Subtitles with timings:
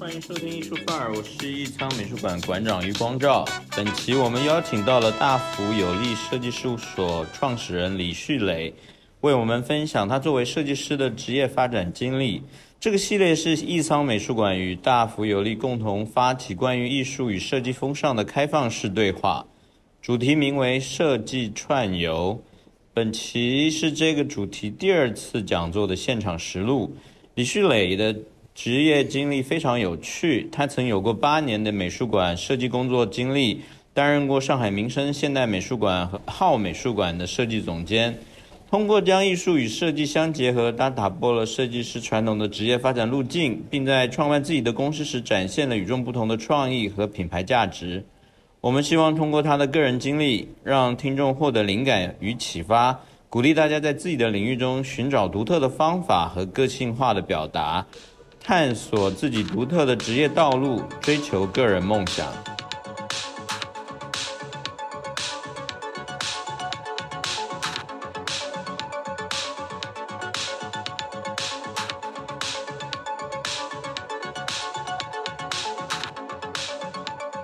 [0.00, 3.44] 欢迎收听艺术范儿，我是艺仓美术馆馆长余光照。
[3.76, 8.72] 本期我们邀请到了大福有利设计事务所创始人李旭磊，
[9.20, 12.42] 为我们分享他作为设计师的职业发展经历。
[12.80, 19.44] 这个系列是艺仓美术馆与大福有利共同发起关于艺术与设计风尚的开放式对话，
[20.00, 22.42] 主题名为“设计串游”。
[22.94, 26.96] 本期是这个主题第二次讲座的现场实录。
[27.36, 28.14] 李旭磊的
[28.54, 33.62] 职业经历非常有趣，他曾有过八年的美术馆设计工作经历，
[33.94, 38.18] 担任过上海民生现代美术馆和浩美术馆的设计总监。
[38.70, 48.04] 通过将艺术与设计相结合，他打破了设计师传统的职业发展路径，并在创办自己的公司时展现了与众不同的创意和品牌价值。
[48.60, 57.84] 我们希望通过他的个人经历，让听众获得灵感与启发，鼓励大家在自己的领域中寻找独特的方法和个性化的表达，
[58.42, 62.26] 探索自己独特的职业道路，追求个人梦想。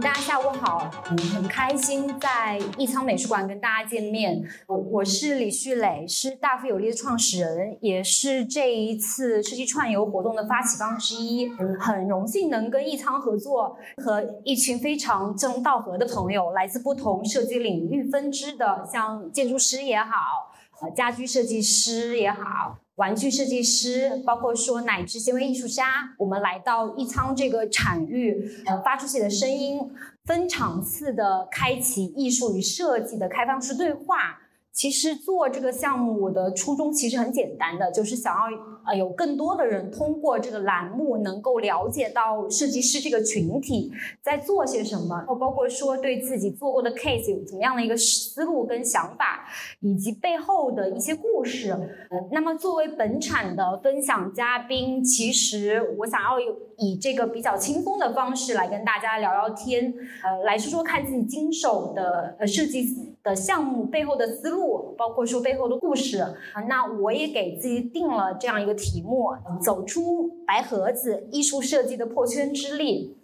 [0.01, 0.91] 大家下午好，
[1.35, 4.43] 很开心在艺仓美术馆跟大家见面。
[4.67, 11.49] 我我是李旭磊，是大富有力的创始人，也是这一次设计串游活动的发起方之一。
[11.81, 20.53] 很荣幸能跟艺仓合作，和一群非常志同道合的朋友，来自不同设计领域分支的，像建筑师也好，
[20.83, 22.79] 呃，家居设计师也好。
[22.97, 29.79] 玩具设计师，包括说乃至行为艺术家，我们来到艺仓这个产域，呃，发出自己的声音，
[30.25, 34.41] 分场次的开启艺术与设计的开放式对话。
[34.77, 38.43] 其实做这个项目，我的初衷其实很简单的，就是想要
[38.87, 43.91] 呃有更多的人通过这个栏目能够了解到设计师这个群体
[44.23, 49.49] 在做些什么，包括说对自己做过的 case 有怎么样的一个思路跟想法，
[49.81, 51.71] 以及背后的一些故事。
[51.71, 64.95] 呃，那么作为本场的分享嘉宾，其实我想要有以这个比较轻松的方式来跟大家聊聊天，呃，来说说看自己经手的呃设计的项目背后的思路。
[64.97, 66.25] 包括说背后的故事，
[66.69, 69.29] 那我也给自己定了这样一个题目：
[69.63, 73.15] 走出白盒子，艺术设计的破圈之力。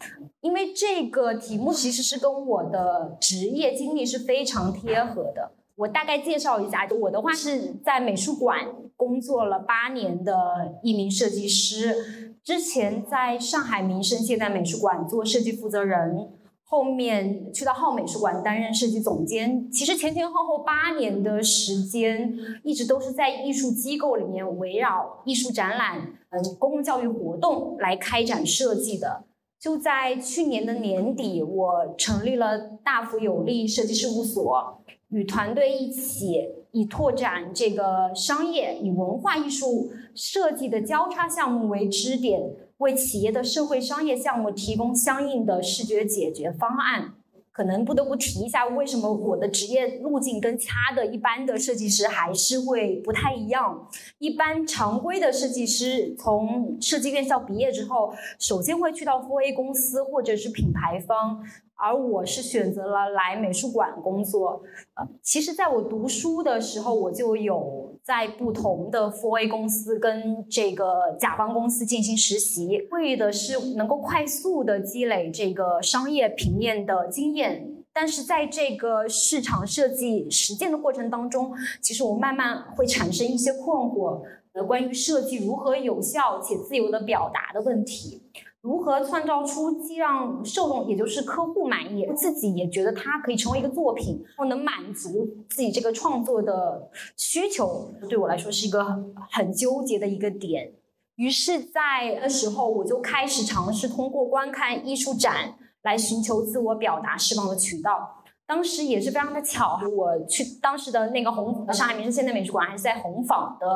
[0.43, 5.53] 因为这个题目其实是跟我的职业经历是非常贴合的。
[5.77, 8.59] 我大概介绍一下，我的话是在美术馆
[8.97, 10.35] 工作了八年的
[10.83, 16.33] 一名设计师，之前在上海民生现代美术馆做设计负责人。
[16.73, 22.35] 后面去到浩美术馆担任设计总监，其实前前后后八年的时间，
[22.65, 25.99] 一直都是在艺术机构里面围绕艺术展览、
[26.31, 29.25] 嗯公共教育活动来开展设计的。
[29.61, 42.41] 就在去年的年底，我成立了大福有利设计事务所，与团队一起以拓展这个商业与文化艺术设计的交叉项目为支点。
[42.83, 47.15] 为企业的社会商业项目提供相应的视觉解决方案，
[47.51, 53.89] 可能不得不提一下，为什么我的职业路径跟其他的一般的设计师还是会不太一样。
[54.19, 61.43] 一般常规的设计师从设计院校毕业之后，首先会去到 4A 公司或者是品牌方。
[61.75, 64.63] 而我是选择了来美术馆工作，
[64.95, 77.69] 呃，其实在我读书的时候，我就有在不同的 4A 公司跟这个甲方公司进行实习，为的是能够快速的积累这个商业平面的经验。
[77.93, 84.23] 但是在这个市场设计实践的过程当中，其实我慢慢会产生一些困惑，
[84.55, 88.23] 呃，关于设计如何有效且自由的表达的问题。
[88.63, 98.85] 如何创造出既让受众，也就是客户满意，自己也觉得它可以成为一个作品，或能满足自己这个创作的需求，对我来说是一个
[99.31, 100.73] 很纠结的一个点。
[101.17, 108.22] 于是，在那时候，我就开始尝试通过观看艺术展来寻求自我表达释放的渠道。
[108.53, 113.67] 当时也是非常的巧，我去当时的那个红上海民生现代美术馆还是在红坊的，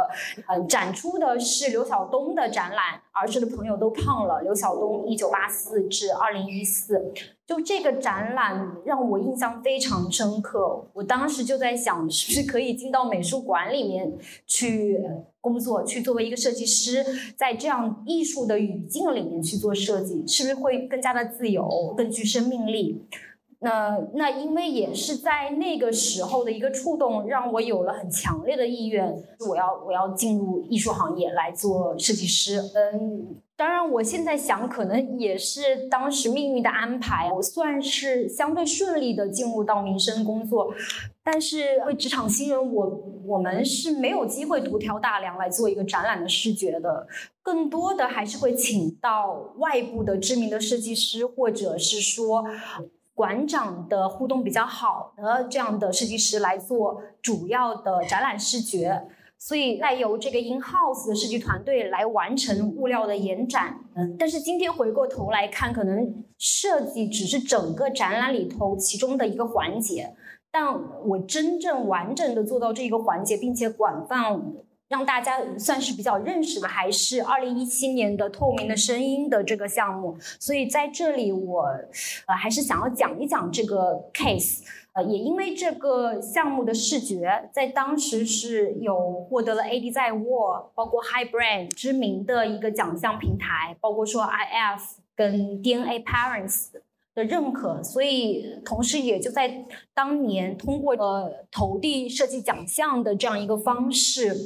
[0.48, 4.42] 嗯，展出的是刘晓东的展览，儿时的朋友都胖了。
[4.42, 7.10] 刘晓东一九八四至二零一四，
[7.46, 10.84] 就这个展览让我印象非常深刻。
[10.92, 14.12] 我当时就在想，是不是可以进到美术馆里面
[14.46, 15.02] 去
[15.40, 17.02] 工作，去作为一个设计师，
[17.34, 23.02] 在这样艺术的语境里面去做设计，是不是会更加的自由，更具生命力？
[23.60, 29.14] 那那因为也是在那个时候的一个触动，让我有了很强烈的意愿，
[29.48, 32.60] 我要我要进入艺术行业来做设计师。
[32.74, 37.32] 嗯，当然，我现在想，可能也是当时命运的安排。
[37.32, 40.74] 我算是相对顺利的进入到民生工作，
[41.24, 47.06] 但是为职场新人，我我们是没有机会独挑大梁来做一个展览的视觉的，
[47.42, 52.44] 更多的还是会请到外部的知名的设计师，或者是说
[53.16, 59.08] 馆长的互动比较好的这样的设计师来做主要的展览视觉。
[59.38, 63.78] 所以再由这个 in house 的设计团队来完成物料的延展。
[63.94, 70.14] 嗯，但是今天回过头来看，可能设计只是整个展览里头其中的一个环节。
[70.50, 70.74] 但
[71.06, 74.40] 我真正完整的做到这一个环节，并且广泛
[74.88, 80.16] 让大家算是比较认识的，还是二零一七年的透明的声音的这个项目。
[80.38, 81.64] 所以在这里，我
[82.26, 84.62] 呃还是想要讲一讲这个 case。
[84.92, 94.80] 呃，也因为这个项目的视觉在当时是有获得了 AD 在握，包括 High Brand 知名的一个奖项平台，包括说 IF
[95.14, 96.68] 跟 DNA Parents
[97.16, 99.64] 的认可，所以同时也就在
[99.94, 104.36] 当年通过呃投递设计奖项的这样一个方式，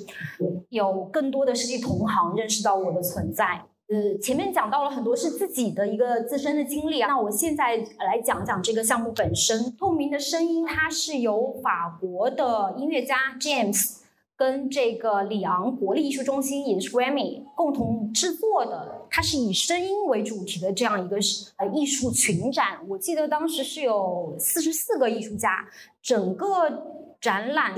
[0.68, 3.62] 有更多的设计同行认识到我的存在。
[3.88, 9.76] 呃，前面讲到了很多是自己的一个自身的经历啊，那我现在来讲讲这个项目本身。
[9.76, 13.99] 透明的声音，它是由法国的音乐家 James
[14.40, 21.18] 跟这个里昂国立艺术中心，也是 Grammy 共同制作的，它是以声音为主题的这样一个
[21.58, 22.78] 呃艺术群展。
[22.88, 25.68] 我记得当时是有四十四个艺术家，
[26.00, 26.46] 整个。
[27.20, 27.74] 展览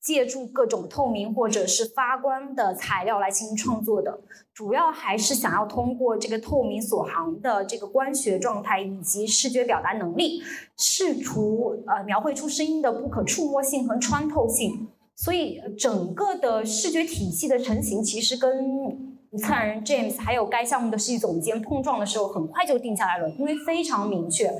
[0.00, 4.18] 借助各种透明或者是发光的材料来进行创作的，
[4.52, 10.42] 主要还是想要通过这个透明所行的这个光学状态以及视觉表达能力，
[10.76, 14.88] 试图呃描绘出声音的不可触摸性和穿透性。
[15.22, 19.10] 所以整个的视觉体系的成型，其实跟。
[19.38, 24.52] 策展人 James 还有该项目的设计总监碰撞的时候，很快就定下来了，因为非常明确，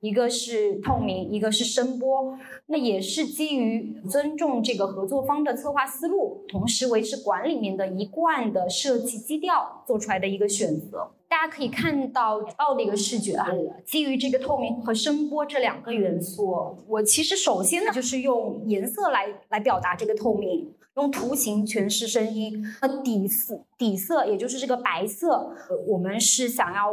[0.00, 2.36] 一个是透明，一个是声波，
[2.66, 11.10] 那也是基于尊重这个合作方的策划思路，同时维持馆里面的一贯的设计基调做出来的一个选择。
[11.30, 13.48] 大家可以看到奥的一个视觉啊，
[13.86, 22.60] 基于这个透明和声波这两个元素，我其实首先呢就是用颜色来来表达这个透明，用图形诠释声音。
[22.82, 25.54] 那底色底色也就是这个白色，
[25.86, 26.92] 我们是想要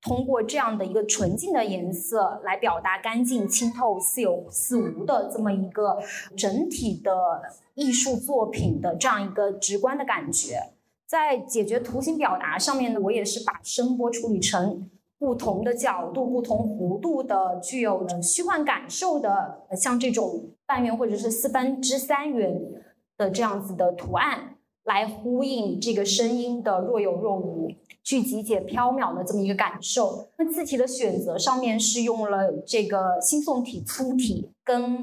[0.00, 5.98] 通过这样的一个纯净的颜色来表达干净、清透、似有似无的这么一个
[6.34, 7.12] 整体的
[7.74, 10.70] 艺术作品的这样一个直观的感觉。
[11.14, 22.60] 在解决图形表达上面呢，我也是把声波处理成不同的角度、不同弧度的、具有虚幻感受的，像这种半圆或者是四分之三圆
[23.16, 27.70] 的这样子的图案，来呼应这个声音的若有若无、
[28.02, 30.30] 聚集且飘渺的这么一个感受。
[30.36, 34.96] 那字体的选择上面是用了这个新宋体粗体跟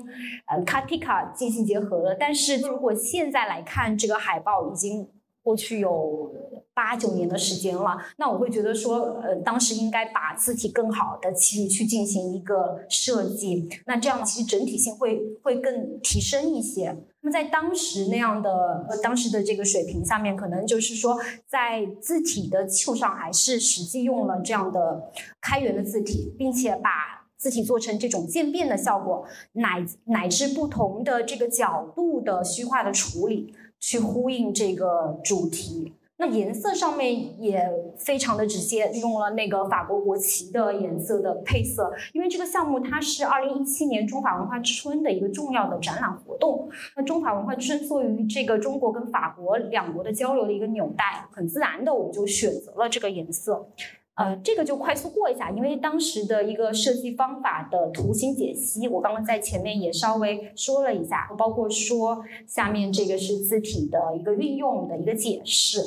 [0.48, 5.08] 呃卡蒂卡进行结合了，但是如果现在来看这个海报，已经。
[5.43, 6.31] 过去有
[6.73, 16.95] 八九年的时间了，那我会觉得说，呃，当时应该把字体更好的去去进行一个设计，那这样其实整体性会会更提升一些。
[17.24, 33.53] 那么在当时那样的呃当时的这个水平下面，可能就是说，在字体的基础上，还是实际用了这样的开源的字体，并且把字体做成这种渐变的效果，乃乃至不同的这个角度的虚化的处理。
[33.81, 41.91] 去呼应这个主题，那颜色上面也非常的直接，用了那个法国国旗的颜色的配色。
[42.13, 46.69] 因为这个项目它是二零一七年中法文化之春的一个重要的展览活动。
[46.95, 53.67] 那中法文化之春作为这个中国跟法国两国的交流的一个纽带，很自然的我们就选择了这个颜色。
[54.15, 65.82] 呃，这个就快速过一下，因为当时的一个设计方法的图形解析，我刚刚在前面也稍微说了一下，包括说下面这个是字体的一个运用的一个解释。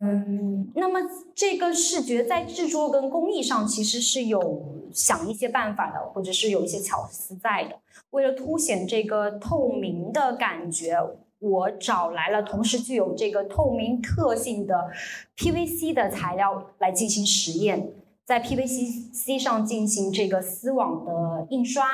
[0.00, 1.00] 嗯，那么
[1.34, 4.62] 这个视觉在制作跟工艺上其实是有
[4.92, 7.78] 想一些办法的，或者是有一些巧思在的，
[8.10, 10.98] 为了凸显这个透明的感觉。
[11.42, 14.88] 我找来了同时具有这个透明特性的
[15.36, 17.92] PVC 的材料来进行实验，
[18.24, 21.84] 在 PVC 上进行这个丝网的印刷，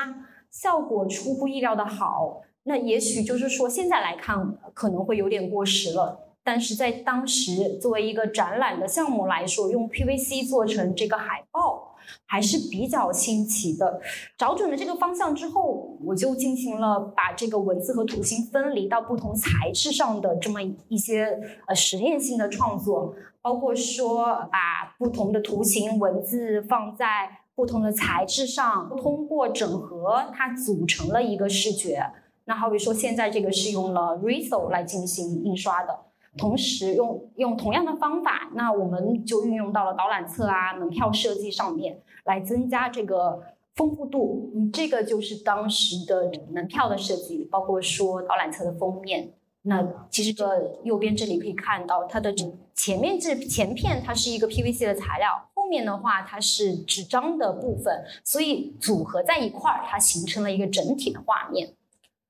[0.51, 2.41] 效果出乎意料的好。
[2.63, 11.88] 那也许就是说现在来看可能会有点过时了，但是在当时作为一个展览的项目来说，用 PVC 做成这个海报。
[12.25, 13.99] 还是比较新奇的，
[14.37, 23.13] 找准了这个方向之后，我就进行了把这个文字和图形分离到不同材质上的这么一些呃实验性的创作。
[23.41, 32.05] 包括说把不同的图形文字放在不同的材质上，通过整合它组成了一个视觉。
[32.43, 35.97] 那好比说现在这个是用了 Riso 来进行印刷的，
[36.37, 43.43] 同时用用同样的方法，那我们就运用到了导览册啊、门票设计上面，来增加这个。
[43.75, 49.31] 丰富度，嗯，这个就是当时的门票的设计，包括说导览册的封面。
[49.61, 50.45] 那其实这
[50.83, 52.35] 右边这里可以看到，它的
[52.73, 61.69] 前面这前片它是一个 PVC 的材料，后面的话它是纸张的部分，所以组合在一块儿，它形成了一个整体的画面。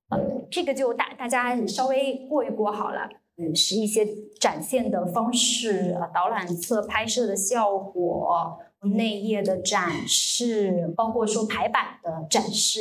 [0.10, 0.20] 呃，
[0.52, 4.06] 这个就大大家稍微过一过好了，嗯，是一些
[4.40, 8.60] 展现的方式，呃，导览册拍摄的效果。
[8.96, 12.80] 内页的展示，包括说排版的展示，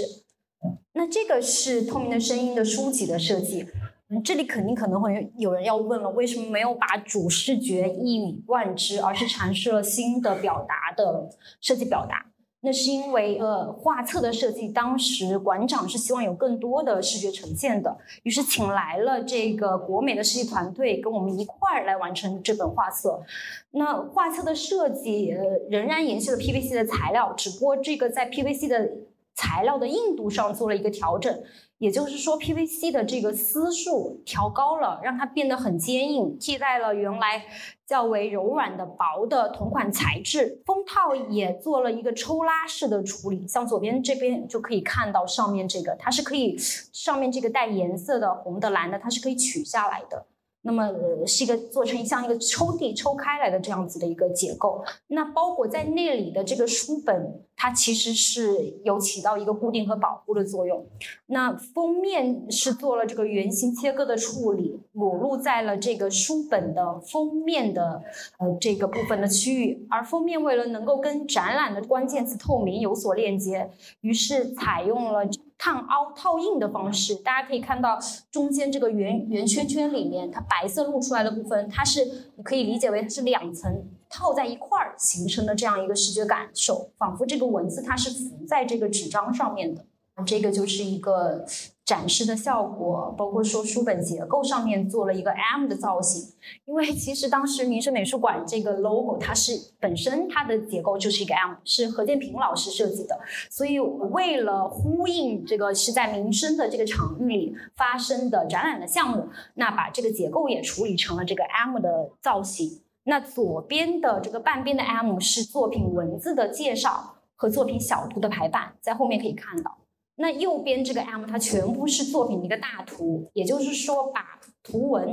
[0.92, 3.66] 那这个是透明的声音的书籍的设计。
[4.08, 11.28] 嗯，这里肯定可能会有人要问了，为什么没有把主视觉一以贯之，而是阐释了新的表达的
[11.60, 12.26] 设计表达？
[12.60, 23.22] 那是因为，呃，画册的设计，当时馆长是希望有更多的视觉呈现的，于是请来了这个国美的设计团队，跟我们一块儿来完成这本画册。
[23.70, 28.90] 那画册的设计，呃，仍然延续了 PVC 的材料，只不过这个在 PVC 的
[29.34, 31.40] 材料的硬度上做了一个调整。
[31.78, 37.44] 也就是说，PVC 的这个丝数调高了，让它变得很坚硬，替代了原来
[37.86, 40.60] 较为柔软的薄的同款材质。
[40.66, 50.26] 封套也做了一个抽拉式的处理，像左边这边就可以看到上面这个，它是可以上面这个带颜色的红的蓝的，它是可以取下来的。
[50.62, 50.90] 那么
[51.26, 60.84] 是一个做成像一个抽屉抽开来的这样子的一个结构，那包裹在那里的这个书本，它其实是有起到一个固定和保护的作用。
[61.26, 68.02] 那封面是做了这个圆形切割的处理，裸露在了这个书本的封面的
[68.38, 75.20] 呃这个部分的区域，而封面为了能够跟展览的关键词透明有所链接，于是采用了。
[75.58, 77.98] 烫凹套印的方式，大家可以看到
[78.30, 82.04] 中间这个圆圆圈圈里面，它白色露出来的部分，它是
[82.36, 89.84] 你可以理解为它是两层套在一块儿形成的这样一个视觉感受，仿佛这个文字它是浮在这个纸张上面的。
[90.26, 91.44] 这个就是一个
[91.84, 96.34] 展示的效果，包括说书本结构上面做了一个 M 的造型，
[96.66, 103.18] 因为其实当时民生美术馆这个 logo 它是本身它的结构就是一个 M，是何建平老师设计的，
[103.50, 112.82] 所以为了呼应这个是在民生的这个场域里发生的展览的项目，那把这个结构也处理成了这个 M 的造型。
[113.04, 119.78] 那左边的这个半边的 M 是作品文字的介绍和作品小图的排版，在后面可以看到。
[120.20, 125.06] 那右边这个 M 它全部是作品的一个大图，也就是说把图文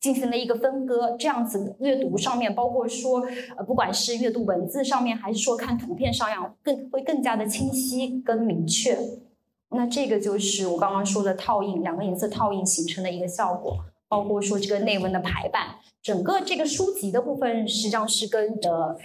[0.00, 3.20] 进行了一个分割，这样子阅读上面，包括说
[3.58, 8.98] 呃不管是阅读文字上面，还是说看图片上样，更会更加的清晰跟明确。
[9.68, 13.76] 那这个就是我刚刚说的套印，两个颜色套印形成的一个效果，
[14.08, 18.96] 包括说这个内文的排版，整个这个书籍的部分实际上是跟着。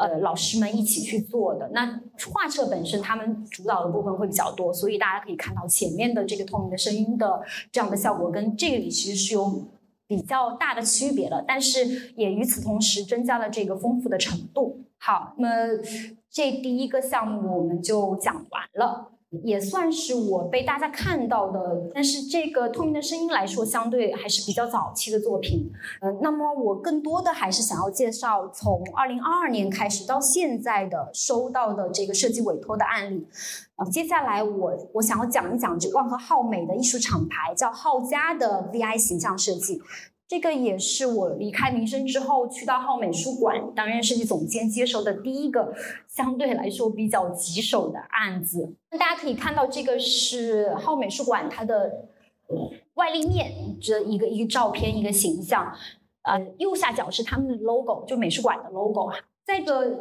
[0.00, 1.68] 呃，老师们一起去做的。
[1.74, 2.00] 那
[2.32, 9.68] 画册本身，他们主导的部分会比较多，所以大家可以看到前面的这个透明的声音的这样的效果，跟这里其实是有
[10.06, 11.44] 比较大的区别的。
[11.46, 14.80] 但是也与此同时增加了这个丰富的程度。
[14.96, 15.82] 好，那么
[16.30, 19.12] 这第一个项目我们就讲完了。
[19.44, 25.70] 也算是我被大家看到的，但是这个透明的声音来说，相对还是比较早期的作品。
[26.00, 33.24] 嗯，那么我更多的还是想要介绍从二零二二年开始到现在的收到的这个设计委托的案例。
[33.76, 39.80] 呃，接下来我我想要讲一讲这万和浩美的艺术厂牌叫浩家的 VI 形象设计。
[40.30, 45.74] 这个也是我离开民生之后去到浩美术馆担任设计总监接手的第一个
[46.06, 48.72] 相对来说比较棘手的案子。
[48.92, 51.90] 那大家可以看到，这个是浩美术馆它的
[52.94, 55.74] 外立面这一个一个照片一个形象。
[56.22, 59.16] 呃，右下角是他们的 logo，就美术馆的 logo 哈。
[59.44, 59.98] 在这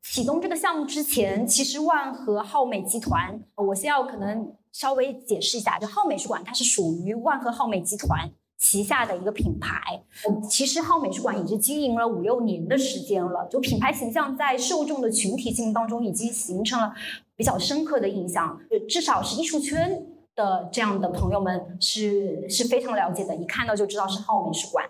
[0.00, 8.30] 启动这个项目之前，其实万和浩美集团，我先要可能稍微解释一下，就浩美术馆它是属于万和浩美集团。
[8.58, 10.02] 旗下的一个品牌，
[10.48, 16.94] 其实浩美术馆已经经营了五六年的时间了，就品牌形象在受众的群体性当中已经形成了
[17.36, 18.58] 比较深刻的印象，
[18.88, 24.84] 至少是艺术圈的这样的朋友们是是非常了解的，一看到就知道是浩美术馆。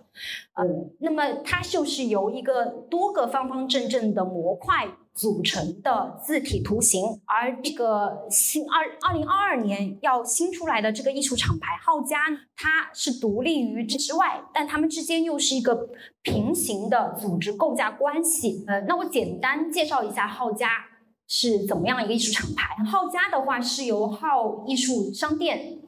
[0.55, 12.19] 嗯，那么它就是由一个多个方方正正的模块组成的字体图形，而这个新二二零二二年要新出来的这个艺术厂牌浩家，
[12.57, 15.89] 它是独立于这之外，但它们之间又是一个
[16.23, 18.65] 平行的组织构架关系。
[18.67, 20.69] 呃，那我简单介绍一下浩家
[21.27, 22.77] 是怎么样一个艺术厂牌。
[22.85, 25.79] 浩家的话是由浩艺术商店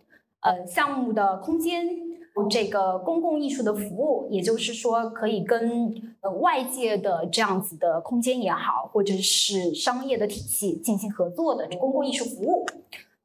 [0.41, 2.09] 呃项目的空间。
[2.49, 12.65] 这个公共艺术的服务，也就是说，可以跟呃外界的这样子的空间也好，或者是商业的体系进行合作的公共艺术服务。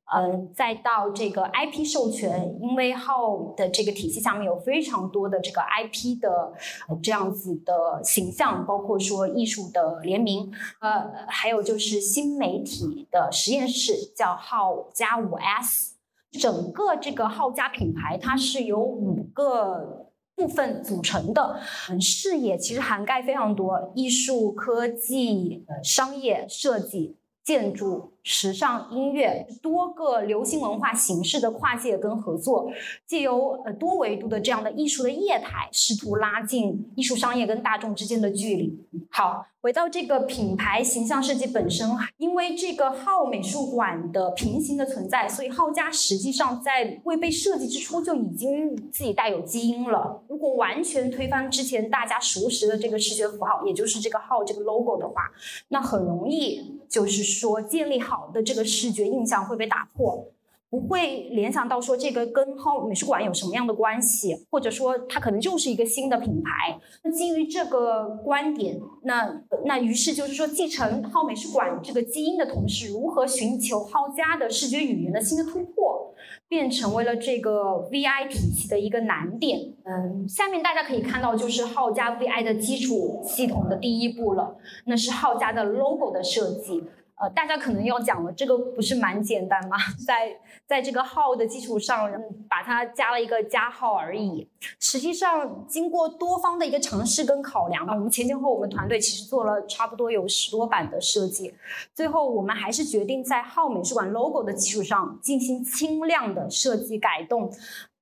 [0.06, 6.54] 嗯，再到这个 IP 授权，因为号的这个体系下面有非常多的这个 IP 的
[7.02, 15.96] 这样子的形象，包括说艺术的联名，呃，还有就是新媒体的实验室，叫号加五 S。
[16.34, 27.18] 整个这个浩家品牌，它是由五个部分组成的，嗯，视野其实涵盖非常多，艺术、科技、商业、设计。
[27.44, 32.72] 建筑、时尚、音乐多个流行文化形式的跨界跟合作，
[33.06, 38.88] 借由呃多维度的这样的艺术的业态，试图拉近艺术商业跟大众之间的距离。
[39.10, 50.22] 好，回到这个品牌形象设计本身，因为这个号美术馆的平行的存在，所以号家实际上在未被设计之初就已经自己带有基因了。
[50.28, 55.32] 如果完全推翻之前大家熟识的这个视觉符号，也就是这个号这个 logo 的话，
[55.70, 57.24] 那很容易就是。
[57.24, 60.28] 说建立好的这个视觉印象会被打破，
[60.74, 66.80] 不会联想到说这个跟浩美术馆有什么样的关系，或者说它可能就是一个新的品牌。
[67.04, 76.12] 那基于这个观点，那那于是就是说继承浩美术馆这个基因的同时，如何寻求浩家的视觉语言的新的突破，
[76.48, 79.60] 便成为了这个 VI 体系的一个难点。
[79.84, 84.56] 嗯，下面大家可以看到就是浩家 VI 的基础系统的第一步了，
[84.88, 86.84] 那是浩家的 logo 的设计。
[87.24, 89.78] 呃，大家可能要讲了，这个不是蛮简单吗？
[90.06, 90.38] 在
[90.68, 92.12] 在这个号的基础上，
[92.50, 94.46] 把它加了一个加号而已。
[94.82, 101.54] 实际上，经过多方的一个尝试跟考量吧，我们前前后我们团队其实做了差不多有十多版的设计，
[101.94, 107.50] 最后我们还是决定在号美术馆 logo 的基础上进行轻量的设计改动，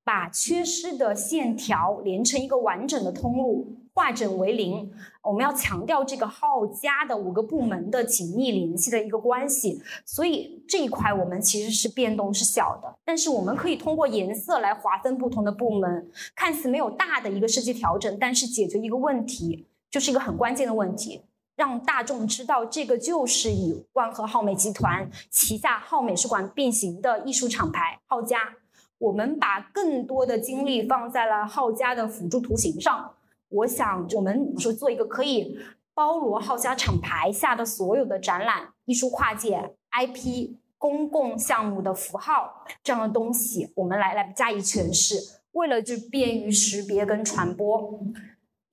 [0.03, 3.77] 把缺失的线条连成一个完整的通路。
[3.93, 4.89] 化整为零，
[5.23, 21.21] 我们要强调这个浩家的五个部门的紧密联系的一个关系，所以这一块我们其实是变动是小的，但是我们可以通过颜色来划分不同的部门，看似没有大的一个设计调整，但是解决一个问题，就是一个很关键的问题，
[21.55, 28.55] 让大众知道这个就是与万和浩美集团旗下浩美术馆并行的艺术厂牌浩家，
[28.97, 33.13] 我们把更多的精力放在了浩家的辅助图形上。
[33.51, 35.57] 我想，我们说做一个可以
[35.93, 45.15] 包罗浩家厂牌下的所有的展览、艺术跨界、IP、公共项目的符号这样的东西，我们来来加以诠释，
[45.51, 47.99] 为了就便于识别跟传播。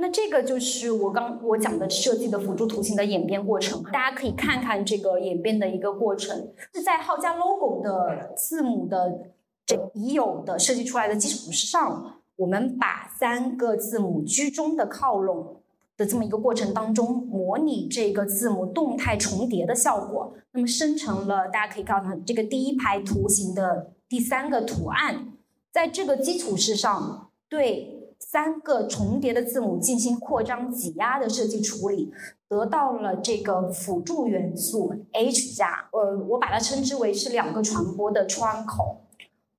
[0.00, 9.32] 那这个就是我刚我讲的设计的辅助图形的演变过程，大家可以看看这个演变的一个过程，是在浩家 logo 的字母的
[9.66, 12.17] 这已有的设计出来的基础之上。
[12.38, 15.56] 我们把三个字母居中的靠拢
[15.96, 25.32] 的这么一个过程当中，模拟这个字母动态重叠的效果，那么生成了大家可以看到这个第一排图形的第三个图案，
[25.72, 32.12] 在这个基础之上，对三个重叠的字母进行扩张挤压的设计处理，
[32.48, 39.07] 得到了这个辅助元素 H 加，呃，我把它称之为是两个传播的窗口。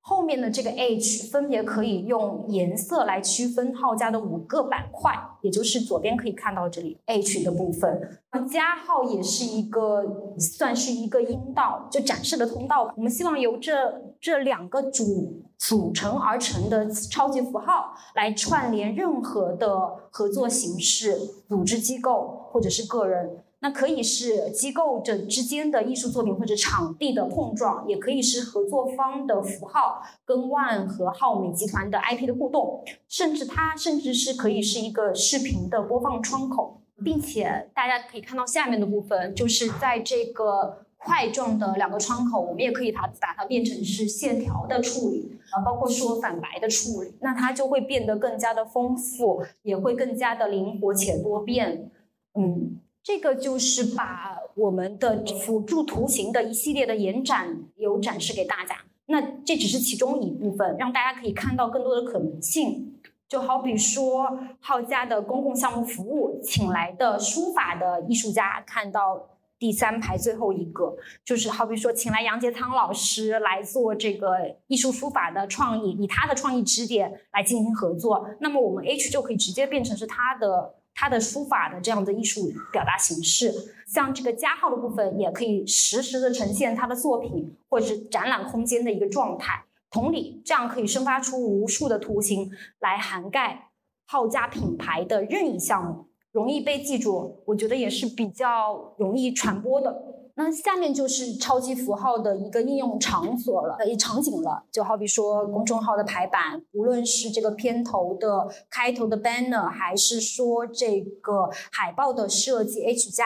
[0.09, 8.19] 后面的这个 H 分别可以用颜色来区分号家的五个板块，也就是左边可以看到这里 H 的部分。
[8.51, 10.03] 加号也是一个
[10.39, 12.91] 算是一个阴道，就展示的通道。
[12.97, 13.71] 我们希望由这
[14.19, 21.15] 这两个组组成而成的超级符号来串联任何的合作形式、
[21.47, 23.43] 组织机构或者是个人。
[23.61, 51.91] 那可以是机构这之间的艺术作品或者场地的碰撞，也可以是合作方的符号跟万和浩美集团的 IP 的互动，甚至它甚至是可以是一个视频的播放窗口，并且大家可以看到下面的部分，就是在这个块状的两个窗口，我们也可以它把它变成是线条的处理啊，包括说反白的处理，那它就会变得更加的丰富，也会更加的灵活且多变，
[52.35, 52.79] 嗯。
[53.09, 58.75] 这个就是把我们的辅助图形的一系列的延展有展示给大家。
[59.07, 62.99] 那这只是其中一部分，让大家可以看到更多的可能性。
[63.27, 70.95] 就好比说，浩家的公共项目服务，请来的书法的艺术家，看到第三排最后一个，
[71.25, 83.53] 就是好比说，请来杨杰仓老师来做这个艺术书法的创意，以他的创意支点来进行合作，那么我们 H 就可以直接变成是他的他的书法的这样的艺术表达形式。
[83.87, 89.63] 像这个加号的部分，也可以实时的呈现他的作品或者是展览空间的一个状态。
[89.89, 93.69] 同理，这样可以生发出无数的图形来涵盖
[94.07, 97.41] 号家品牌的任意项目，容易被记住。
[97.45, 100.08] 我觉得也是比较容易传播的。
[100.41, 104.63] 那下面就是超级符号的一个应用场所了，呃，场景了。
[104.71, 113.25] 就好比说公众号的排版，无论是这个片头的开头的 banner，还是说这个海报的设计，H 加。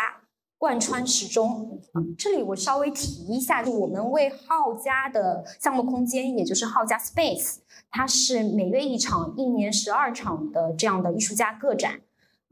[0.58, 1.82] 贯穿始终。
[2.18, 7.58] 这里我稍微提一下，就我们为浩家的项目空间，也就是浩家 Space，
[7.92, 12.00] 它是每月一场、一年十二场的这样的艺术家个展，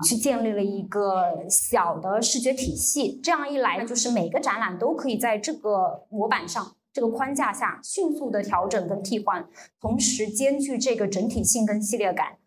[0.03, 3.19] 去建立了一个小的视觉体系。
[3.23, 9.47] 这样一来，就是每个展览都可以在这个模板上、这个框架下迅速的调整跟替换，
[9.79, 12.37] 同时兼具这个整体性跟系列感。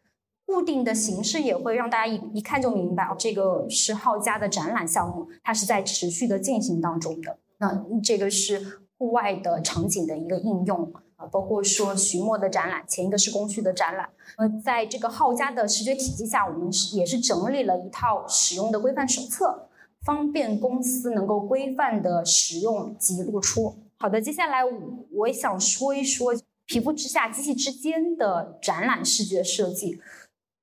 [0.46, 7.38] 固定的形式也会让大家一一看就明白，这个是浩家的展览项目，它是在持续的进行当中的。
[7.58, 14.08] 那这个是户外的场景的一个应用啊，包括说徐墨的展览，前一个是工序的展览。
[14.36, 19.68] 呃，在这个浩家的视觉体系下，我们是也是整理了一套使用的规范手册，
[20.04, 23.76] 方便公司能够规范的使用及露出。
[23.98, 24.60] 好的，接下来
[25.12, 26.34] 我也想说一说
[26.66, 30.00] 皮肤之下机器之间的展览视觉设计。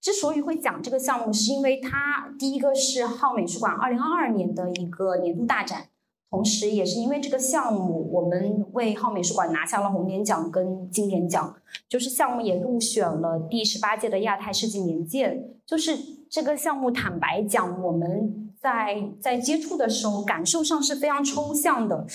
[0.01, 5.87] 之所以会讲这个项目，是因为它第一个是浩美术馆二零二二年的一个年度大展，
[6.31, 11.53] 同时也是因为这个项目，我们为浩美术馆拿下了红点奖跟金点奖，
[11.89, 15.49] 就是项目也入选了第十八届的亚太设计年鉴。
[15.65, 15.95] 就是
[16.29, 22.07] 这个项目，坦白讲，我们在在接触的时候，感受上是非常抽象的。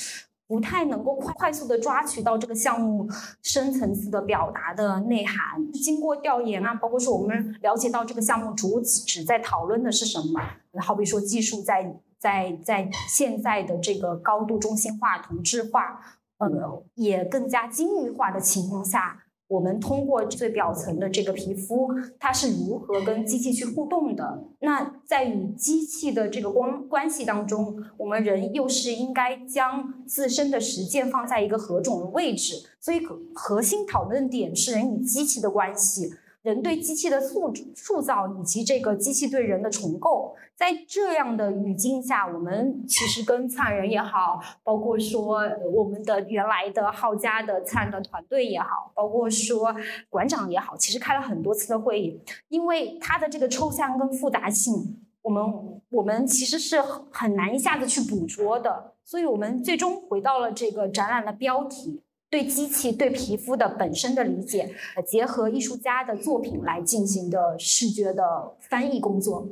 [0.48, 3.08] 不太能够快快速的抓取到这个项目
[3.42, 5.36] 深层次的表达的内涵。
[5.72, 10.40] 经过调研啊，包括说我们了解到这个项目主旨在讨论的是什么，
[10.80, 16.00] 好比说技术在在在现在的这个高度中心化、同质化，
[16.38, 19.22] 呃，也更加精密化的情况下。
[19.48, 24.42] 我们通过最表层的这个皮肤，它是如何跟机器去互动的？
[24.58, 32.56] 那在与机器的这个关关系当中，我们人又是应该将自身的实践放在一个何种的位置？
[32.80, 36.12] 所以核核心讨论点是人与机器的关系。
[36.42, 49.74] 人对机器的塑塑造，以及这个机器对人的重构，在这样的语境下，我们其实跟灿人也好，包括说我们的原来的浩家的灿的团队也好，包括说
[50.08, 54.72] 馆长也好，其实开了很多次的会议，因为它的这个抽象跟复杂性，
[55.20, 55.44] 我们
[55.90, 56.80] 我们其实是
[57.12, 62.02] 很难一下子去捕捉的，所以我们最终回到了这个展览的标题。
[62.28, 64.68] 对机器、对皮肤的本身的理解，
[65.06, 69.46] 结合艺术家的作品来进行的视觉的翻译工作。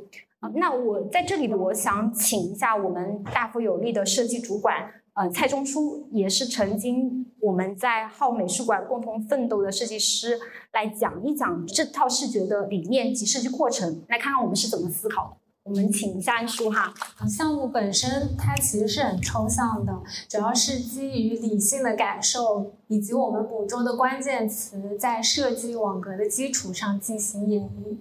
[0.55, 4.75] 那我在这里，我想请一下我们大富有力的设计主管，
[5.13, 10.39] 呃，蔡中书，也是曾经我们在浩美术馆共同奋斗的设计师，
[10.73, 15.37] 来讲一讲这套视觉的理念及设计过程，来看看我们是怎么思考的。
[15.63, 16.93] 我们请一下安叔哈。
[17.27, 19.91] 项目本身它其实是很抽象的，
[20.29, 27.97] 主要是基于理性的感受以及我们捕捉的关键词，在设计网格的基础上进行演绎。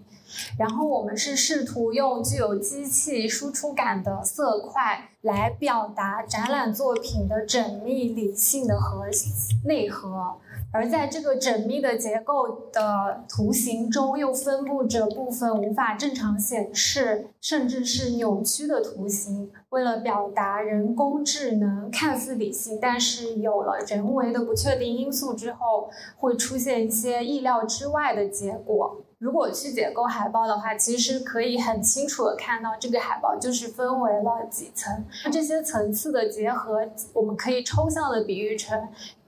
[0.58, 9.06] 然后我们是试图用具有机器输出感的色块来表达展览作品的缜密理性的核
[9.64, 10.36] 内核。
[10.72, 19.52] 而在这个缜密的结构的图形中，又分布着部分无法正常显示，甚至是扭曲的图形。
[19.68, 29.03] 为了表达人工智能看似理性，但是有了人为的不确定因素之后，会出现一些意料之外的结果。
[29.24, 35.02] 如果去解构海报的话，其实可以很清楚的看到，这个海报就是分为了几层。
[35.32, 38.86] 这些层次的结合，我们可以抽象的比喻成。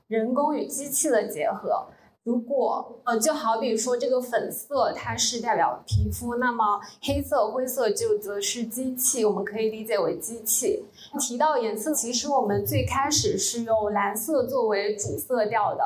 [0.09, 1.87] 人工与机器的结合，
[2.25, 10.85] 如果呃，就好比说这个粉色它是代表皮肤，那么黑色、灰色就则是机器，我们可以理解为机器。
[11.19, 15.83] 提到颜色，其实我们最开始是用蓝色作为主色调的，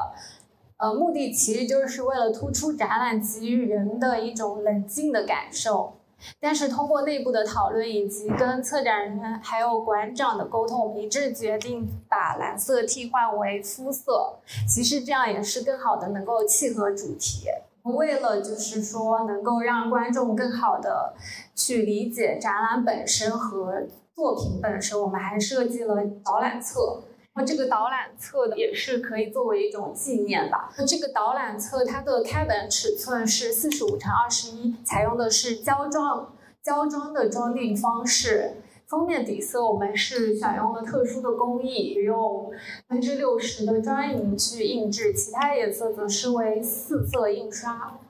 [0.80, 5.92] 呃，目的其实就是为了突出展览给予人的一种冷静的感受。
[6.38, 14.38] 但是通过内部的讨论以及跟策展人还有馆长的沟通，一致决定把蓝色替换为肤色。
[14.68, 17.48] 其实这样也是更好的能够契合主题。
[17.84, 21.14] 为了就是说能够让观众更好的
[21.54, 23.82] 去理解展览本身和
[24.14, 27.02] 作品本身，我们还设计了导览册。
[27.34, 30.72] 那这个导览册的也是可以作为一种纪念吧。
[30.76, 38.56] 那这个导览册它的开本尺寸是四十五乘二十一，采用的是胶装胶装的装订方式。
[38.88, 42.50] 封面底色我们是选用了特殊的工艺，用
[42.88, 48.00] 百分之六十的专银去印制，其他颜色则是为四色印刷。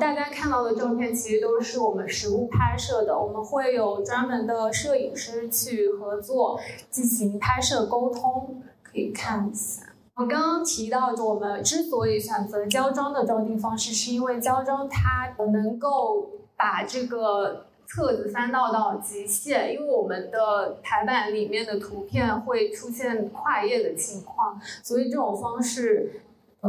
[0.00, 6.58] 大家看到的照片其实都是我们实物拍摄的，我们会有专门的摄影师去合作
[6.90, 9.82] 进行拍摄沟通，可以看一下。
[10.14, 17.64] 我刚刚提到，我们之所以选择胶装的装订方式，是因为胶装它能够把这个。
[17.90, 26.20] 册子翻到到极限，因为我们的排版里面的图片会出现跨页的情况，所以这种方式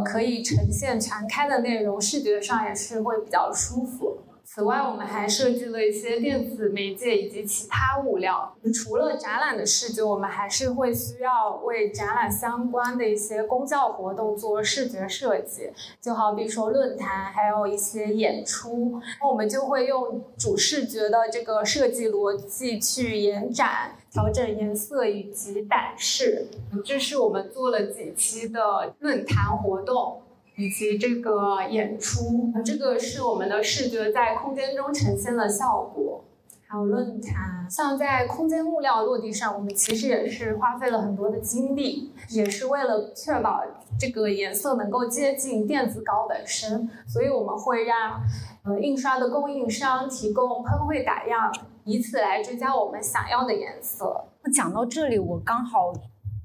[0.06, 4.18] 可以呈现全开的内容，视觉上也是会比较舒服。
[4.52, 8.52] 此外，我们还设计了一些电子媒介以及其他物料。
[8.74, 15.70] 除了展览的视觉，我们还是会需要为展览相关的一些公教活动做视觉设计。
[16.02, 19.00] 就好比说论坛，还有一些演出，
[19.30, 26.48] 我们就会用主视觉的这个设计逻辑去延展、调整颜色以及展示。
[26.84, 30.22] 这是我们做了几期的论坛活动。
[30.56, 36.22] 以及这个演出，这个是我们的视觉在空间中呈现的效果。
[36.68, 43.64] 还有论坛，像在空间物料落地上，我们其实也是花费了很多的精力，也是为了确保
[43.98, 48.22] 这个颜色能够接近电子稿本身，所以我们会让
[48.66, 51.52] 呃印刷的供应商提供喷绘打样，
[51.90, 54.26] 以此来追加我们想要的颜色。
[54.44, 55.92] 那讲到这里，我刚好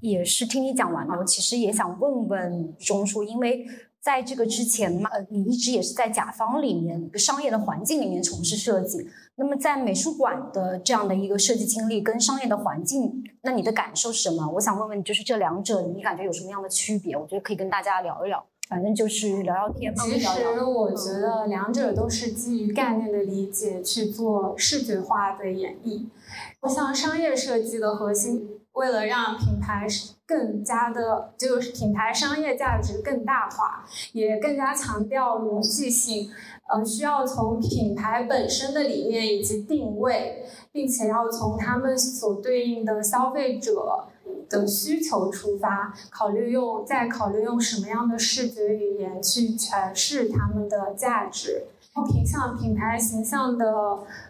[0.01, 3.67] 也是听你讲完了，我其实也想问问钟叔，因为。
[4.05, 8.99] 在这个之前嘛，呃，你一直也是在甲方里面一个商业的环境里面从事设计。
[9.37, 14.47] 那么在美术馆的这样的一个设计经历跟商业的环境，那你的感受是什么？
[14.51, 17.17] 我想问问，就是这两者你感觉有什么样的区别？
[17.17, 19.95] 我觉得可以跟大家聊一聊，反正就是聊聊天。
[19.95, 26.07] 其实我觉得两者都是基于概念的理解去做视觉化的演绎。
[26.59, 28.49] 我像商业设计的核心。
[28.75, 29.87] 为了让品牌
[30.27, 36.29] 更加的，就是品牌商业价值更大化，也更加强调逻辑性，
[36.69, 44.09] 呃，需要从品牌本身的理念以及定位，并且要从他们所对应的消费者
[44.49, 51.67] 的需求出发，考虑用再考虑用什么样的视觉语言去诠释他们的价值，
[52.13, 53.67] 品向品牌形象的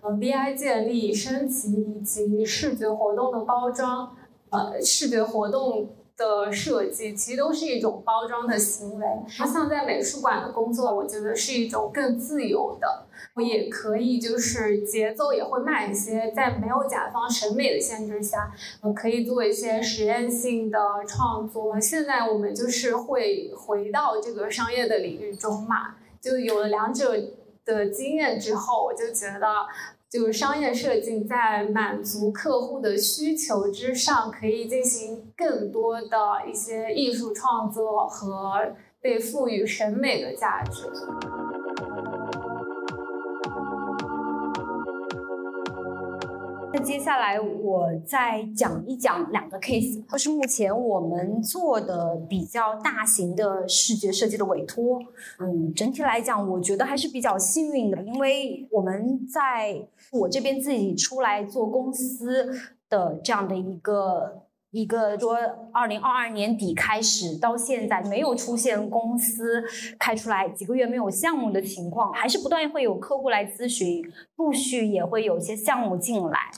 [0.02, 4.16] 呃 VI 建立升级以及视觉活动的包装。
[4.50, 9.04] 呃，视觉活动的设计其实都是一种包装的行为。
[9.28, 21.81] 像在美术馆的工作，我觉得是一种更自由的，我也可以就是节奏也会慢一些，在没有甲方审美的限制下，我，可以做一些实验性的创作。
[21.81, 27.12] 现在我们就是会回到这个商业的领域中嘛，就有了两者
[27.64, 29.47] 的经验之后，我就觉得。
[30.07, 36.18] 就是商业设计在满足客户的需求之上，可以进行更多的
[36.49, 40.88] 一些艺术创作和被赋予审美的价值。
[46.85, 55.01] 接下来我再讲一讲两个 case，都是目前我们做的比较大型的视觉设计的委托。
[55.38, 62.51] 嗯，整体来讲，我觉得还是比较幸运的，因为我们在我这边自己出来做公司
[62.90, 65.38] 的这样的一个一个说，
[65.73, 69.64] 二零二二年底开始到现在没有出现公司
[69.99, 74.05] 开出来几个月没有项目的情况，还是不断会有客户来咨询，
[74.37, 76.51] 陆续也会有一些项目进来。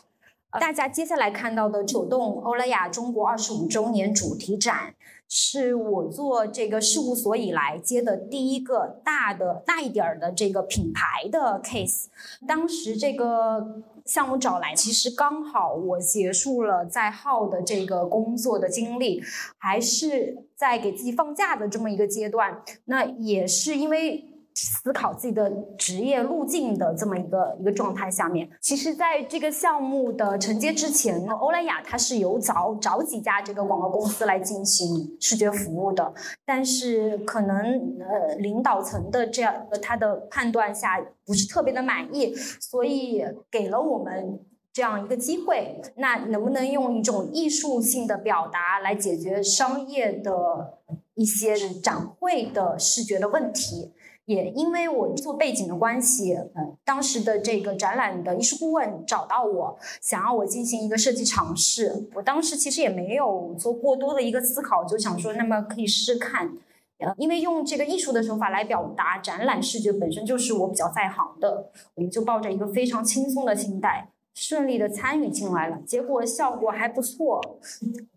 [0.60, 4.94] 大家接下来看到的九栋欧莱雅中国二十五周年主题展，
[5.28, 12.06] 是我做这个事务所以来接的第一个大的大一点儿的这个品牌的 case。
[12.46, 19.22] 当时这个项目找来，其实刚好我结束了在号的这个工作的经历，
[19.58, 22.62] 还是在给自己放假的这么一个阶段。
[22.86, 24.32] 那也是因为。
[24.64, 36.12] 思考自己的职业路径的这么一个一个状态下面，其实在这个项目的承接之前呢，欧莱雅它是有找找几家这个广告公司来进行视觉服务的，
[36.44, 37.56] 但是可能
[38.00, 44.40] 呃领导层的这样的他的判断下不是特别的满意，所以给了我们。
[44.72, 50.32] 这样一个机会，那能不能用一种艺术性的表达来解决商业的
[51.14, 53.94] 一些展会的视觉的问题？
[54.26, 62.08] 也因为我做背景的关系，嗯，当时的这个展览的艺术顾问找到我，想要我进行一个设计尝试。
[62.14, 66.52] 我当时其实也没有做过多的一个思考，就想说，那么可以试试看。
[66.98, 74.08] 呃，因为用这个艺术的手法来表达展览视觉本身就是我比较在行的，我们就抱着一个非常轻松的心态。
[74.36, 77.40] 顺利的参与进来了，结果效果还不错。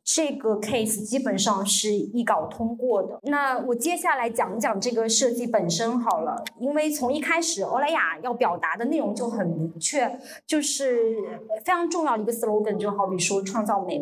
[0.03, 3.19] 这个 case 基本上是一稿通过的。
[3.23, 11.15] 那我接下来讲讲这个设计本身好了，因为从一开始欧莱雅要表达的内容就很明确，就是
[11.63, 14.01] 非常重要的一个 slogan，就好比说创造美，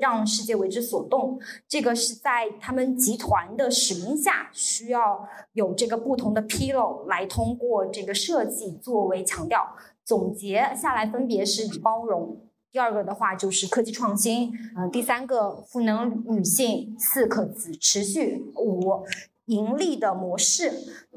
[0.00, 1.38] 让世界为之所动。
[1.68, 9.76] 这个是在他们集团的使命下，需要有这个不同的 pillar 来通过这个设计作为强调。
[10.10, 12.36] 总结下来分别是包容，
[12.72, 19.04] 第二个的话就是科技创新，嗯，第三个赋能女性，四可持持续，五
[19.44, 20.72] 盈利的模式。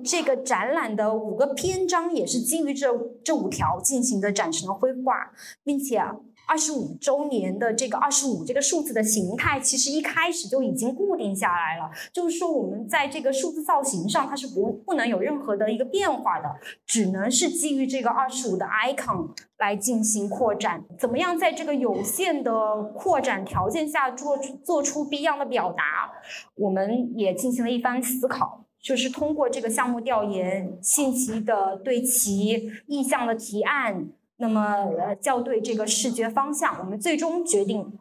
[0.06, 5.32] 这个展览的五个篇章也是基于这这五条进行的展陈的规划，
[5.63, 5.99] 并且。
[6.45, 11.89] 二十五周年的这个二十五这个数字的形态，其实一开始就已经固定下来了。
[12.12, 16.49] 就是说，我们在这个数字造型上，它是不不能有任何的一个变化的，
[16.86, 20.84] 只能是基于这个二十五的 icon 来进行扩展。
[20.99, 26.12] 怎么样在这个有限的扩展条件下做做出不一样的表达？
[26.56, 34.10] 我们也进行了一番思考，就是通过这个项目调研、信息的对齐、意向的提案。
[34.43, 37.97] 那么，呃，校对这个视觉方向，我们最终决定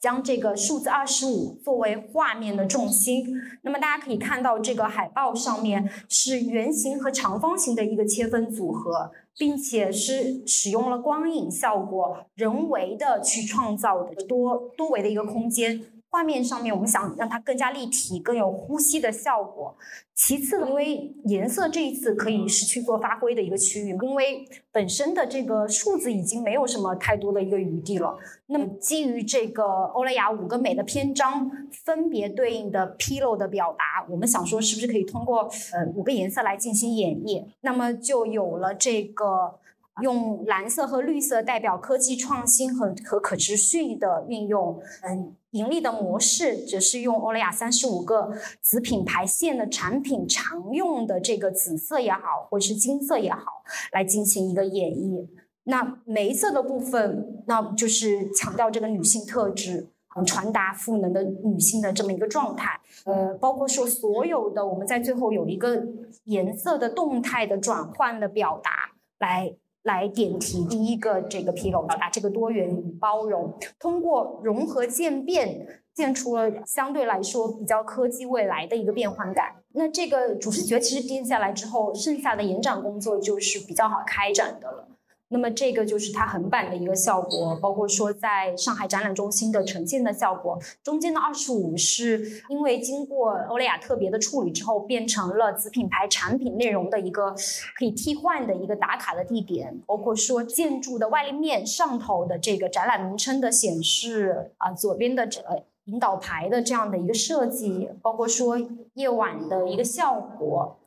[0.00, 3.26] 将这个数字二十五作为画面的重心。
[3.60, 15.82] 那么，大家可以看到，这个海报上面是圆形和长方形的一个切分组合，并且是使用了光影效果，人为的去创造的多多维的一个空间。
[16.14, 19.76] 画面上面，我们想让它更加立体、更有呼吸的效果。
[20.14, 28.16] 其次呢，因为颜色这一次可以是去做发挥的一个区域，因为本身的这个数字已经没有什么太多的一个余地了。
[28.46, 31.50] 那么，基于这个欧莱雅五个美的篇章
[31.84, 37.44] 分别对应的纰漏的表达，我们想说是不是可以通过呃五个颜色来进行演绎？
[37.62, 39.58] 那么就有了这个
[40.02, 45.36] 用蓝色和绿色代表科技创新和和可持续的运用，嗯。
[45.54, 55.28] 盈利的模式则是用欧莱雅三十五个子品牌线的产品常用的这个紫色也好，或者是金色也好，来进行一个演绎。
[55.62, 62.80] 那玫色的部分，那就是强调这个女性特质，嗯，传达赋能的女性的这么一个状态。
[63.04, 65.80] 呃，包括说所有的我们在最后有一个
[66.24, 69.54] 颜色的动态的转换的表达来。
[69.84, 79.56] 来点题第一个这个纰漏，表达这个多元与包容，通过融合渐变，建出了相对来说比较科技未来的一个变换感。
[79.74, 84.88] 那这个主视觉其实定下来之后，剩下的延展工作就是比较好开展的了。
[85.28, 90.56] 那么这个就是它横版的一个效果，包括说在上海展览中心的呈现的效果。
[90.82, 97.34] 中间的二十五是因为经过欧莱雅特别的处理之后，变成了子品牌产品内容的一个
[97.76, 99.80] 可以替换的一个打卡的地点。
[99.86, 105.40] 包括说建筑的外立面上头的这个展览名称的显示啊，左边的这
[105.86, 108.56] 引导牌的这样的一个设计，包括说
[108.94, 110.78] 夜晚的一个效果，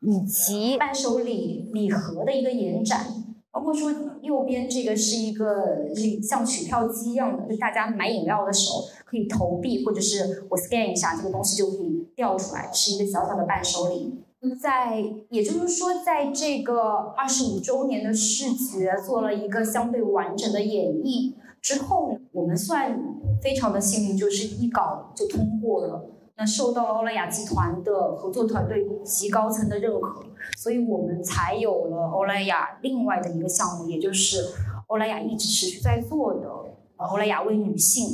[0.00, 3.21] 以及伴手礼礼盒的一个延展。
[3.52, 5.86] 包括说右边这个是一个
[6.22, 14.18] 像取票机一样的，就大家买饮料的时候可以投币，或者是我 scan 一下这个东西就可以调出来，是一个小小的伴手礼。
[14.60, 22.98] 在也就是说，在这个二十五周年的视觉做了一个相对完整的演绎之后，我们算
[23.40, 26.06] 非常的幸运，就是一稿就通过了。
[26.46, 30.22] 受到了欧莱雅集团的合作团队及高层的认可，
[30.58, 34.48] 所以我们才有了欧莱雅另外的一个项目，也就是
[34.86, 36.48] 欧莱雅一直持续在做的
[36.96, 38.08] 欧莱雅为女性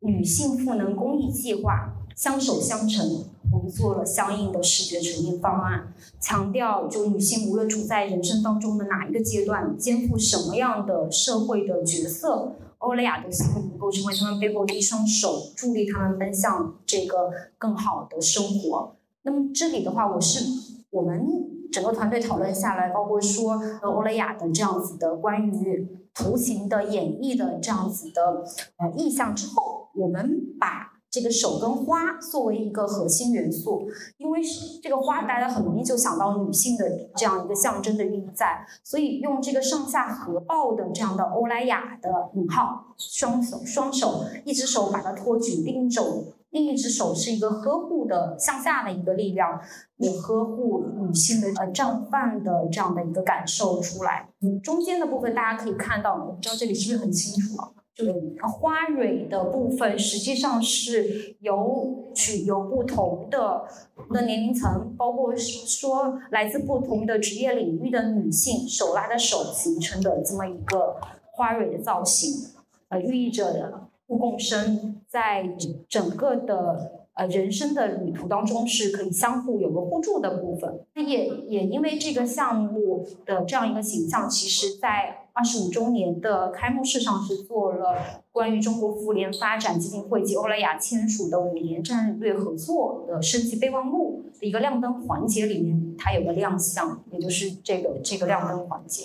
[0.00, 12.52] 女性赋能公益计划，相守相成，我们做了相应的视觉呈现方案，强调就女性无论处在人生当中的哪一个阶段，肩负什么样的社会的角色。
[12.78, 18.96] 欧莱雅的希望能够成为他们背后的一双手，助力他们奔向这个更好的生活。
[19.22, 20.44] 那么这里的话，我是
[20.90, 21.26] 我们
[21.72, 28.44] 整个团队讨论下来，包括说欧莱雅的这样子的关于图形的演绎的这样子的
[28.78, 30.95] 呃意向之后，我们把。
[31.10, 33.88] 这个手跟花作为一个核心元素，
[34.18, 34.40] 因为
[34.82, 49.60] 这个花大家很容易就想到女性的这样一个象征的寓意在，所以用这个上下合抱的这样的欧莱雅的引号，双手双手，一只手把它托举，另一手另一只手是一个呵护的向下的一个力量，
[49.96, 54.28] 也呵护女性的呃绽放的这样的一个感受出来。
[54.62, 57.70] 中间的部分大家可以看到，我不知道这里是不是很清楚啊？
[57.96, 58.04] 就
[58.46, 63.64] 花蕊的部分，实际上是由取由不同的
[64.12, 70.96] 的年龄层，包括说来自不同的职业领域的女性手拉着手形成的这么一个
[71.32, 72.50] 花蕊的造型，
[72.90, 75.56] 呃，寓意着的互共生，在
[75.88, 76.92] 整个的。
[77.16, 80.80] 呃，人生的旅途当中是可以相互有个互助的部分。
[80.94, 99.04] 那也也因为这个项目的这样一个形象，其实在二十五周年的开幕式上是做了关于中国妇联发展基金会及欧莱雅签署的五年战略合作的升级备忘录的一个亮灯环节里面，它有个亮相，也就是这个这个亮灯环节。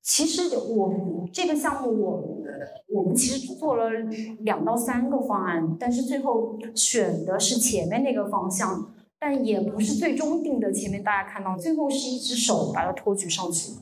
[0.00, 0.90] 其实我
[1.34, 2.24] 这个项目，我
[2.94, 3.90] 我们其实做了
[4.40, 8.90] 两到三个方案，但是最后选的是前面那个方向，
[9.20, 10.72] 但也不是最终定的。
[10.72, 13.72] 前面大家看到，最后是一只手把它托举上去，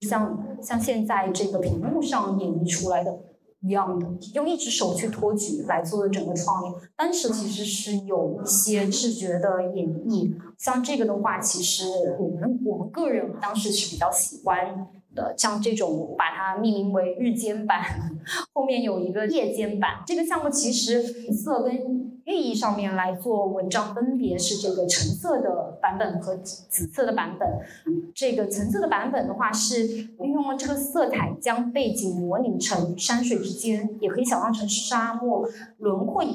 [0.00, 3.18] 像像现在这个屏幕上演绎出来的
[3.60, 6.74] 一样的，用一只手去托举来做的整个创意。
[6.96, 11.84] 当时其实是有一些视觉的演绎，像这个的话，其实
[12.18, 14.88] 我们我们个人当时是比较喜欢。
[15.14, 17.82] 的像这种把它命名为日间版，
[18.52, 20.02] 后面有一个夜间版。
[20.06, 21.97] 这个项目其实色跟
[22.28, 27.48] 寓意上面来做文章，分别是这个橙色的版本和紫色的版本。
[28.14, 29.86] 这个橙色的版本的话，是
[30.20, 35.48] 运用了这个色彩，将背景模拟成山水之间，也可以想象成沙漠
[35.78, 36.34] 轮廓以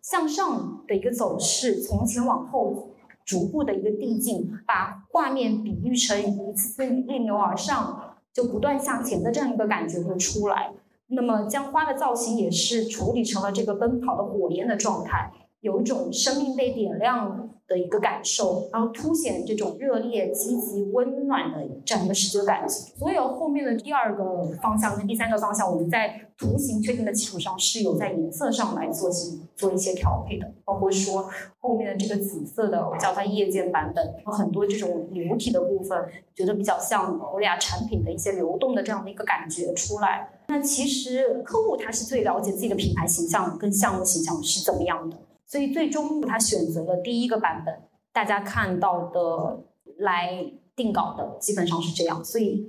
[0.00, 2.88] 向上的一个走势，从前往后
[3.22, 8.14] 逐步的一个递进，把画面比喻成一次次逆流而上。
[8.32, 10.70] 就不断向前的这样一个感觉会出来，
[11.08, 17.55] 那么将花的造型也是处理成了这个奔跑的火焰的状态，有一种生命被点亮。
[17.68, 22.68] 的一个感受，然后凸显这种热烈、积极、温暖的这样一个视觉感。
[22.68, 35.98] 所有后面的第二个方向跟第三个方向，我们在图形确定的基础上是有在颜色上来做些做一些调配的，包括说后面的这个紫色的，我叫它夜间版本，有很多这种流体的部分，
[36.34, 40.28] 觉得比较像欧莱雅产品的一些流动的这样的一个感觉出来。
[40.48, 45.16] 那其实客户他是最了解自己的品牌形象跟项目形象是怎么样的。
[45.46, 47.74] 所以最终他选择了第一个版本，
[48.12, 49.60] 大家看到的
[49.98, 50.44] 来
[50.74, 52.24] 定稿的基本上是这样。
[52.24, 52.66] 所以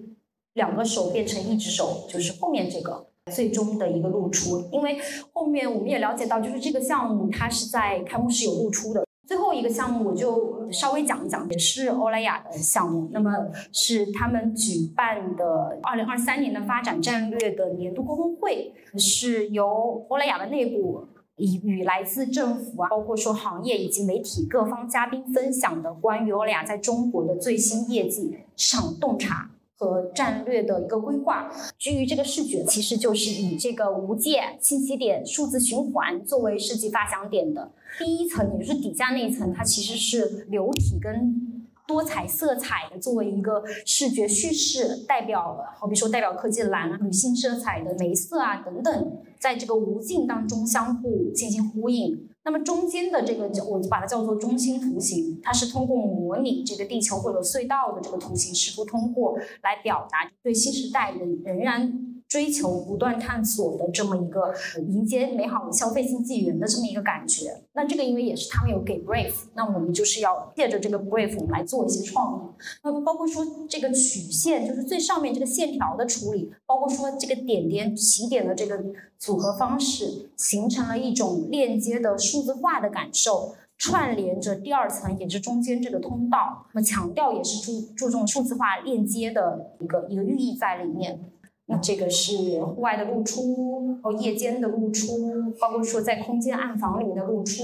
[0.53, 4.69] 两个手变成一只手，就是后面这个最终的一个露出。
[4.71, 4.99] 因为
[5.34, 9.05] 后面我们也了解到，就是这个项目它是在开幕式有露出的。
[9.25, 13.09] 最后一个项目我就稍微讲一讲，也是欧莱雅的项目。
[13.11, 13.32] 那么
[13.73, 21.07] 是他们举办的二零二三年的发展战略的年度沟通会，是由欧莱雅的内部。
[21.38, 31.49] 以与来自政府啊，包括说行业以及媒体各方嘉宾分享的关于欧莱雅在中国的最新业绩、市场洞察和战略的一个规划。
[31.79, 41.53] 基于这个视觉，其实就是以这个无界、信息点、数字循环作为设计发想点的第一层，也就是底下那一层，它其实是流体跟。
[41.88, 52.27] 多彩色彩的作为一个视觉叙事，代表好比说代表科技蓝啊、女性色彩的玫色啊等等，在这个无尽当中相互进行呼应。
[52.43, 62.16] 那么中间的这个叫我把它叫做中心图形，它是通过模拟这个地球或者隧道的这个图形，试图通过来表达对新时代仍仍然。
[62.28, 64.53] 追求不断探索的这么一个
[64.89, 72.63] 迎接美好消费新纪元的这么一个感觉，那这个因为也是他们有给 brief，那我们就是要借着这个 brief 来做一些创意。
[72.84, 78.84] 那包括说这个曲线，就是最上面这个线条的处理，包括说这个点点起点的这个
[79.17, 86.65] 组合方式，形成了一种链接的数字化的感受，串联着第二层，也是中间这个通道。
[86.73, 91.32] 那么强调也是注注重数字化链接的一个一个寓意在里面。
[91.70, 97.63] 那这个是户外的露出，哦，夜间的露出，包括说在空间暗房里面的露出，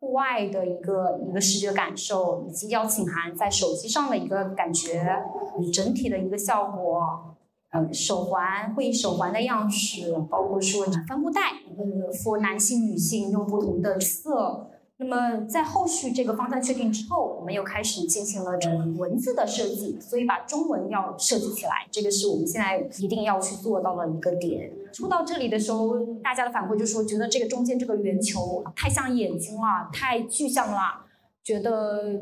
[0.00, 5.22] 户外的一个一个视觉感受，以及邀请函在手机上的一个感觉，
[5.70, 7.36] 整体的一个效果，
[7.72, 11.40] 嗯，手环，会议手环的样式，包括说帆布袋，
[11.76, 14.69] 呃，for 男性、女性用不同的色。
[15.02, 24.70] 那么在后续这个方向确定之后，我们又开始进行了这种文字的设计，所以把中文要设计起来，这个是我们现在一定要去做到的一个点。
[24.92, 31.06] 说到这里的时候，大家的反馈就说，觉得这个中间这个圆球太像眼睛了，太具象了，
[31.42, 32.20] 觉得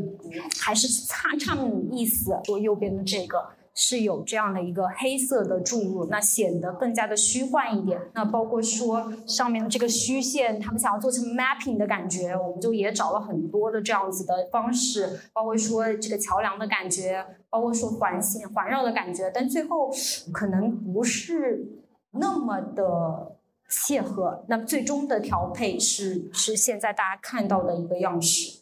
[0.61, 1.59] 还是差差
[1.91, 2.31] 意思。
[2.45, 3.58] 说右边的这个。
[3.81, 7.97] 是有这样的一个黑色的注入，那显得更加的虚幻一点。
[8.13, 19.89] 那包括说上面的这个虚线，他们想要做成 mapping 的感觉，我们就也找了很多的这样子的方式，包括说这个桥梁的感觉，包括说环线环绕的感觉，但最后
[20.33, 21.65] 可能不是
[22.11, 23.37] 那么的
[23.71, 24.45] 切合。
[24.49, 28.59] 那最终的调配是是现在大家看到的一个样式。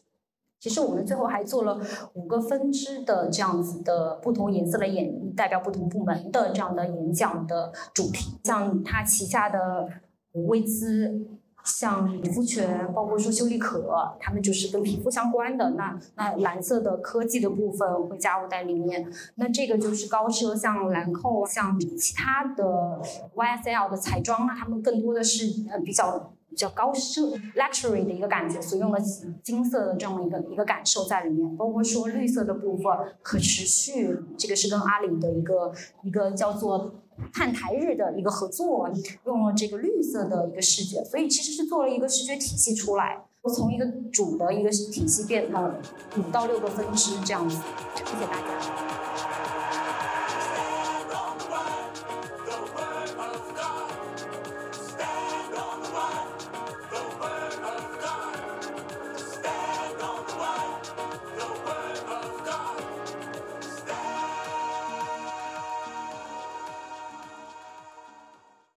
[0.67, 1.81] 其实我们最后还做了
[2.15, 9.89] 五个分支的这样子的不同颜色的演，代表不同部门的这样的演讲的主题，像他旗下的
[10.33, 11.25] 薇姿，
[11.63, 15.71] 像皮肤泉，包括说修丽可，他们就是跟皮肤相关的。
[15.71, 19.09] 那那蓝色的科技的部分会加入在里面。
[19.37, 23.01] 那这个就是高奢，像兰蔻，像其他的
[23.37, 26.33] YSL 的彩妆啊，他们更多的是呃比较。
[26.57, 28.99] 比较高奢 luxury 的一个感觉，所以用了
[29.43, 32.85] 金色的这么一个一个感受在里面，包括说绿色的部分，
[33.21, 35.71] 可持续，这个是跟阿里的一个
[36.03, 36.95] 一个叫做
[37.35, 38.91] 盼台日的一个合作，
[39.27, 43.23] 用了这个绿色的一个视觉，所以其实是做了一个视觉体系出来，
[43.55, 45.75] 从一个主的一个体系变成
[46.17, 47.61] 五到六个分支这样子，
[47.97, 49.06] 谢谢大家。